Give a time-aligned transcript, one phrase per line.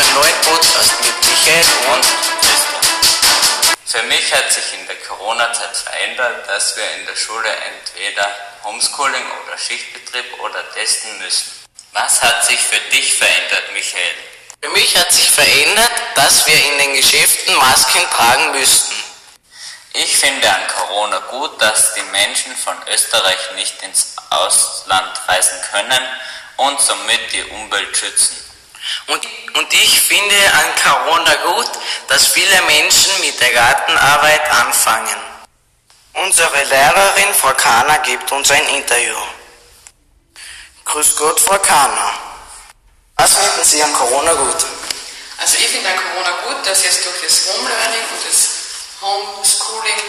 [0.00, 2.04] unserem neuen Podcast mit Michael und
[2.40, 2.80] Christian.
[3.84, 8.26] Für mich hat sich in der Corona-Zeit verändert, dass wir in der Schule entweder
[8.64, 11.52] Homeschooling oder Schichtbetrieb oder testen müssen.
[11.92, 14.14] Was hat sich für dich verändert, Michael?
[14.62, 18.94] Für mich hat sich verändert, dass wir in den Geschäften Masken tragen müssten.
[19.92, 26.08] Ich finde an Corona gut, dass die Menschen von Österreich nicht ins Ausland reisen können
[26.56, 28.49] und somit die Umwelt schützen.
[29.06, 31.70] Und, und ich finde an Corona gut,
[32.08, 35.16] dass viele Menschen mit der Gartenarbeit anfangen.
[36.14, 39.16] Unsere Lehrerin Frau Kahner gibt uns ein Interview.
[40.84, 42.12] Grüß Gott, Frau Kahner.
[43.16, 44.66] Was finden Sie an Corona gut?
[45.38, 48.48] Also ich finde an Corona gut, dass jetzt durch das Home Learning und das
[49.00, 50.02] Homeschooling,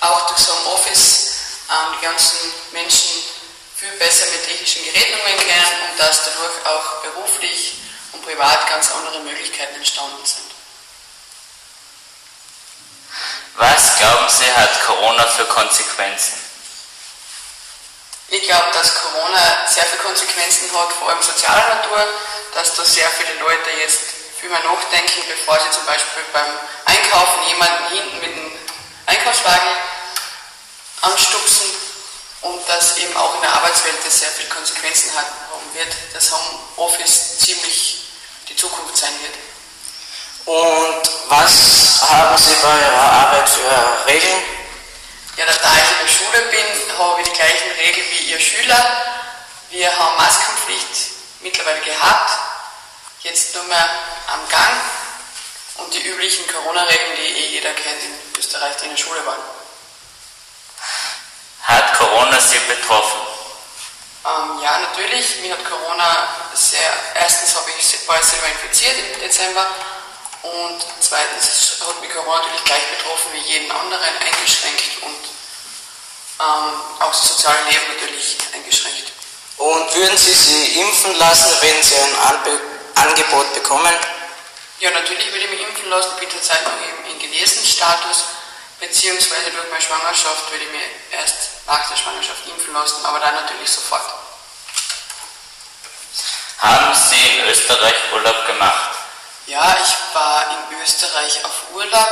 [0.00, 1.32] auch durch das Homeoffice,
[1.70, 2.38] ähm, die ganzen
[2.72, 3.31] Menschen
[3.82, 7.78] viel besser mit technischen Geräten umgehen können und dass dadurch auch beruflich
[8.12, 10.46] und privat ganz andere Möglichkeiten entstanden sind.
[13.56, 16.32] Was glauben Sie, hat Corona für Konsequenzen?
[18.28, 22.06] Ich glaube, dass Corona sehr viele Konsequenzen hat, vor allem sozialer Natur,
[22.54, 24.00] dass da sehr viele Leute jetzt
[24.40, 26.46] viel mehr nachdenken, bevor sie zum Beispiel beim
[26.84, 28.52] Einkaufen jemanden hinten mit einem
[29.06, 29.76] Einkaufswagen
[31.02, 31.91] anstupsen
[32.42, 37.38] und dass eben auch in der Arbeitswelt das sehr viele Konsequenzen haben wird, dass Homeoffice
[37.38, 38.04] ziemlich
[38.48, 39.34] die Zukunft sein wird.
[40.44, 44.42] Und was haben Sie bei Ihrer Arbeit für Regeln?
[45.36, 49.02] Ja, da ich in der Schule bin, habe ich die gleichen Regeln wie Ihr Schüler.
[49.70, 52.30] Wir haben Maskenpflicht mittlerweile gehabt,
[53.22, 53.88] jetzt nur mehr
[54.32, 54.80] am Gang
[55.76, 59.61] und die üblichen Corona-Regeln, die eh jeder kennt in Österreich, die in der Schule waren.
[62.48, 63.20] Sie betroffen?
[64.24, 65.40] Ähm, ja, natürlich.
[65.40, 69.66] Mir hat Corona sehr, erstens habe ich, war ich selber infiziert im Dezember
[70.42, 75.22] und zweitens hat mich Corona natürlich gleich betroffen wie jeden anderen, eingeschränkt und
[76.40, 79.12] ähm, auch das soziale Leben natürlich eingeschränkt.
[79.58, 82.60] Und würden Sie sie impfen lassen, wenn Sie ein Anbe
[82.94, 83.94] Angebot bekommen?
[84.80, 86.10] Ja, natürlich würde ich mich impfen lassen.
[86.14, 88.24] Ich bin zurzeit noch eben in Genesenstatus,
[88.82, 93.34] beziehungsweise durch meine Schwangerschaft würde ich mir erst nach der Schwangerschaft impfen lassen, aber dann
[93.36, 94.02] natürlich sofort.
[96.58, 98.90] Haben Sie in Österreich Urlaub gemacht?
[99.46, 102.10] Ja, ich war in Österreich auf Urlaub,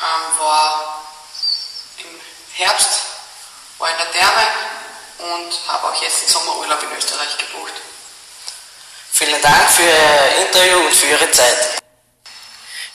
[0.00, 1.04] ähm, war
[1.98, 2.20] im
[2.54, 2.88] Herbst,
[3.78, 4.46] war in der Therme
[5.18, 7.72] und habe auch jetzt den Sommerurlaub in Österreich gebucht.
[9.12, 11.81] Vielen Dank für Ihr Interview und für Ihre Zeit.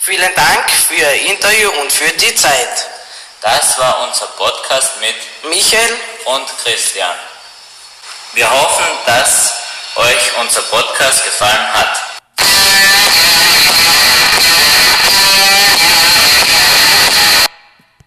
[0.08, 2.88] Vielen Dank für Ihr Interview und für die Zeit.
[3.42, 5.16] Das war unser Podcast mit
[5.50, 7.14] Michael und Christian.
[8.32, 9.52] Wir hoffen, dass
[9.98, 12.07] euch unser Podcast gefallen hat.